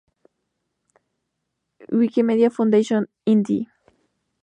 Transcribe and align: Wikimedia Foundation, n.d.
Wikimedia 1.99 2.49
Foundation, 2.55 3.03
n.d. 3.37 3.49